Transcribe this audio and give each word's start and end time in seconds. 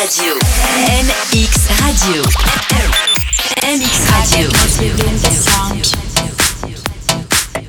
Radio. 0.00 0.32
MX 0.32 1.52
Radio. 1.84 2.22
MX 3.60 3.96
Radio. 4.16 4.48
Within 4.80 5.16
the 5.20 5.30
sound. 5.44 5.84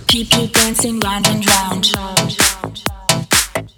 People 0.07 0.47
dancing 0.47 1.01
round 1.01 1.27
and 1.27 1.45
round. 1.45 1.91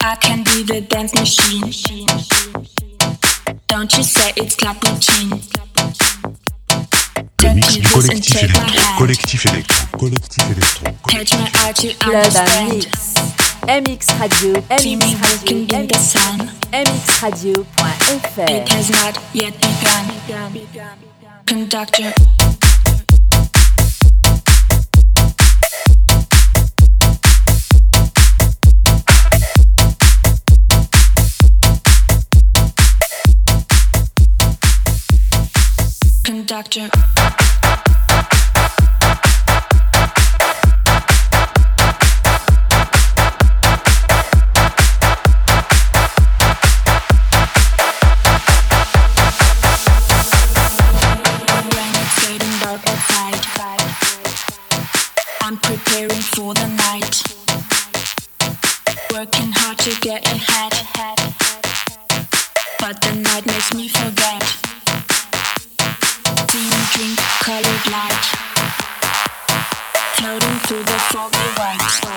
I 0.02 0.16
can 0.18 0.44
be 0.44 0.62
the 0.62 0.82
dance 0.82 1.16
machine. 1.16 1.74
Don't 3.68 3.92
you 3.98 4.04
say 4.04 4.32
it's 4.38 4.56
club 4.56 4.78
routine. 4.86 5.42
Le 7.42 7.54
mix 7.56 7.74
du 7.74 7.82
collectif 7.82 8.36
électro. 8.36 8.98
Collectif 9.00 9.46
électro. 9.48 9.88
Collectif 9.98 10.44
électro. 10.52 10.86
Catch 11.10 11.34
my 11.34 11.50
eye 11.56 11.74
to 11.74 11.88
understand. 12.06 13.43
MX 13.68 14.20
Radio. 14.20 14.62
See 14.78 14.96
me 14.98 15.14
MX 15.16 15.42
Radio. 15.42 15.58
in 15.80 15.88
the 15.88 15.98
It 18.50 18.68
has 18.70 18.90
not 18.90 19.18
yet 19.34 19.54
begun. 19.54 20.06
Conductor. 21.46 22.14
Conductor. 36.26 37.53
To 59.84 60.00
get 60.00 60.26
ahead, 60.32 60.72
but 62.80 63.02
the 63.02 63.14
night 63.16 63.46
makes 63.46 63.74
me 63.74 63.90
forget. 63.90 64.42
Green 66.48 66.72
drink 66.94 67.20
colored 67.44 67.86
light, 67.92 68.24
floating 70.16 70.60
through 70.68 70.84
the 70.84 71.00
foggy 71.12 71.38
white. 71.58 72.13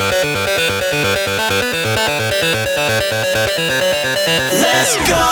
Let's 0.00 0.16
go. 5.08 5.28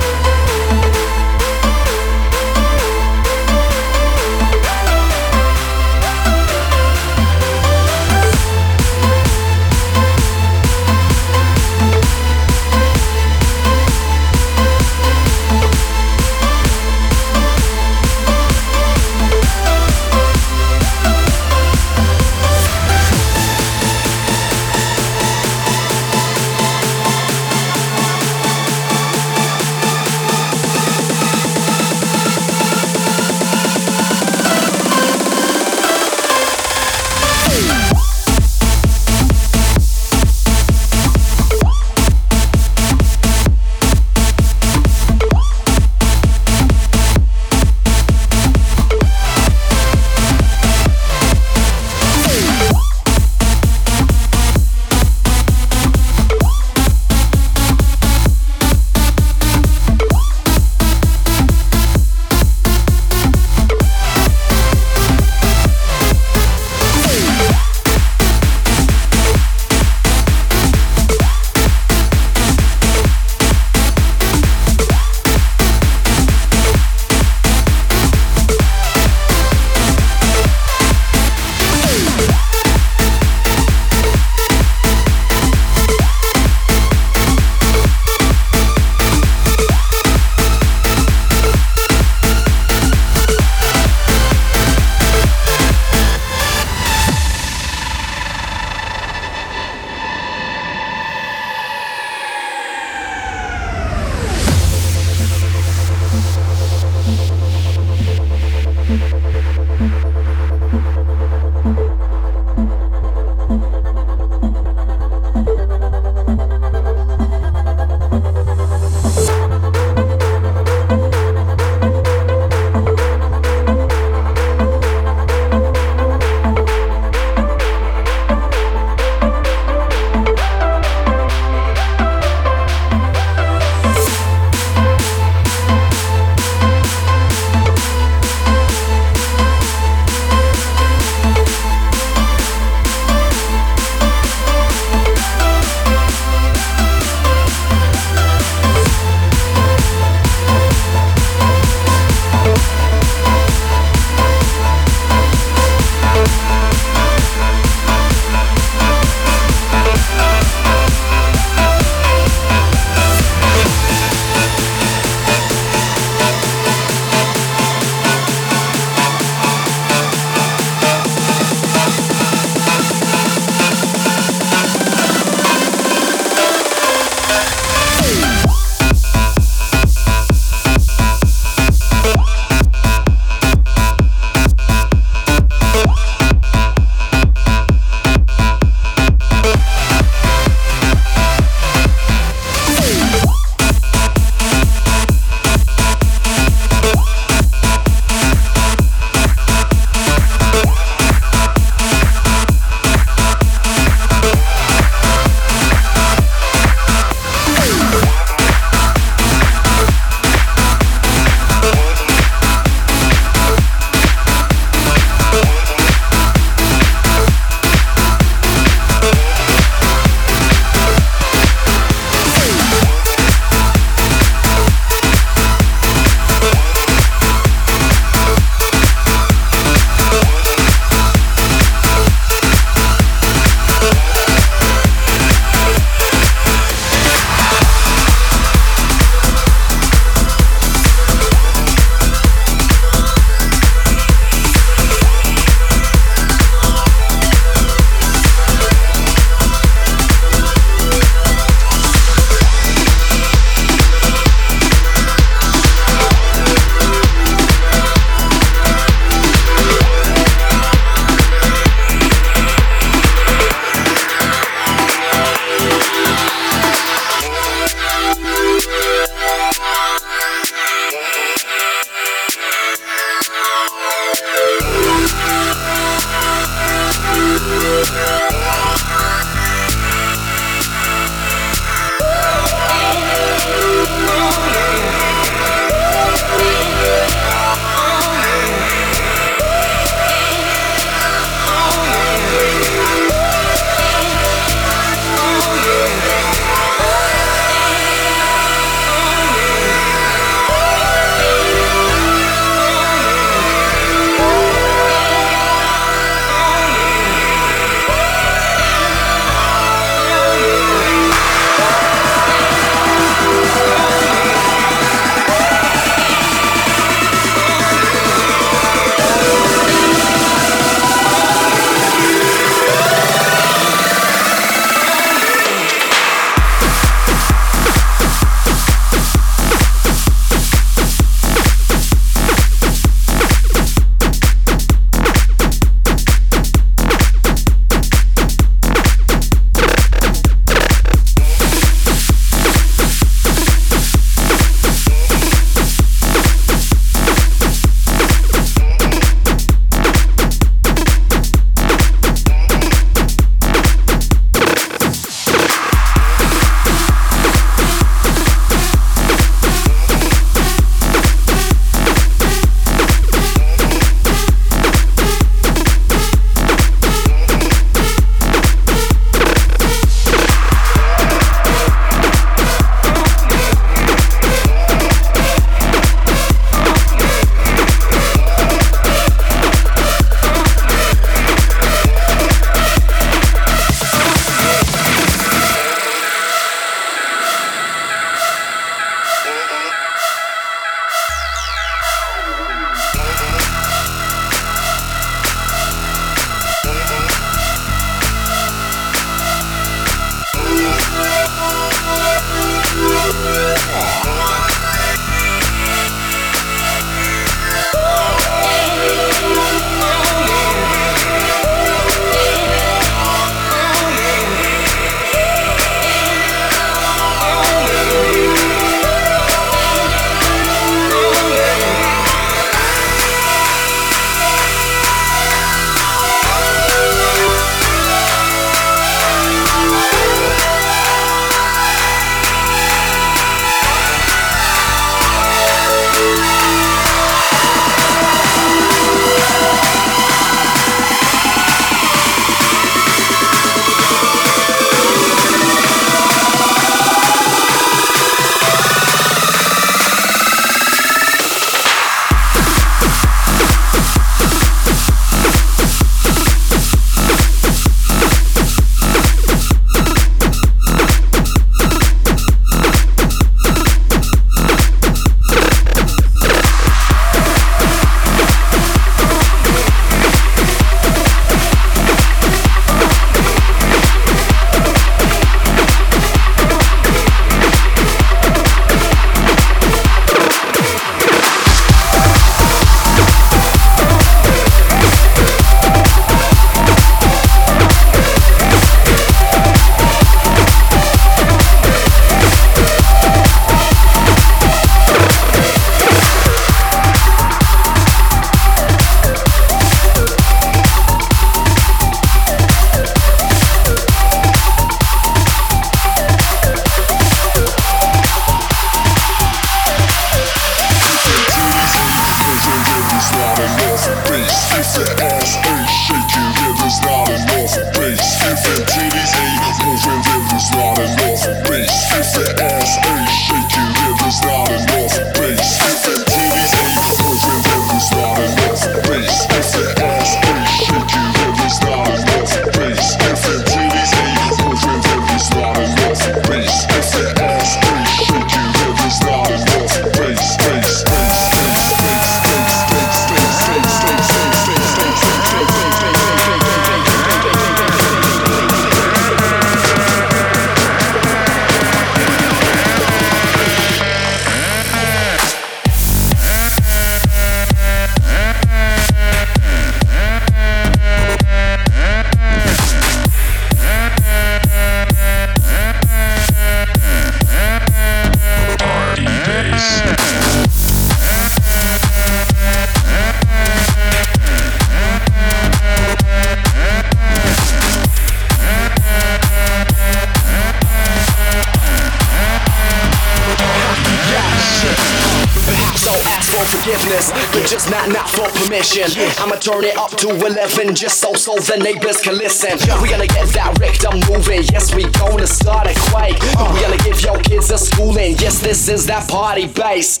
to 590.02 590.10
11 590.26 590.74
just 590.74 590.98
so 590.98 591.14
so 591.14 591.36
the 591.36 591.56
neighbors 591.62 592.00
can 592.00 592.18
listen. 592.18 592.58
We 592.82 592.88
gonna 592.88 593.06
get 593.06 593.28
that 593.38 593.56
Richter 593.60 593.90
moving. 594.10 594.42
Yes, 594.50 594.74
we 594.74 594.82
gonna 594.98 595.28
start 595.28 595.68
a 595.68 595.74
quake. 595.90 596.18
We 596.52 596.60
gonna 596.60 596.76
give 596.82 597.00
your 597.02 597.18
kids 597.20 597.52
a 597.52 597.58
schooling. 597.58 598.16
Yes, 598.18 598.40
this 598.40 598.68
is 598.68 598.84
that 598.86 599.08
party 599.08 599.46
base. 599.46 600.00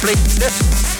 Thank 0.00 0.92
you. 0.92 0.97